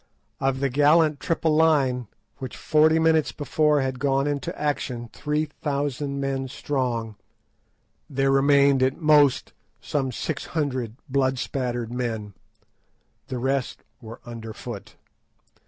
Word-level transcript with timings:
Of 0.39 0.61
the 0.61 0.69
gallant 0.69 1.19
triple 1.19 1.55
line, 1.55 2.07
which 2.39 2.57
forty 2.57 2.97
minutes 2.97 3.31
before 3.31 3.81
had 3.81 3.99
gone 3.99 4.25
into 4.25 4.59
action 4.59 5.11
three 5.13 5.45
thousand 5.45 6.49
strong, 6.49 7.17
there 8.09 8.31
remained 8.31 8.81
at 8.81 8.97
most 8.99 9.53
some 9.79 10.11
six 10.11 10.47
hundred 10.57 10.95
blood 11.07 11.37
spattered 11.37 11.91
men; 11.93 12.33
the 13.27 13.37
rest 13.37 13.83
were 14.01 14.19
under 14.25 14.53
foot. 14.53 14.95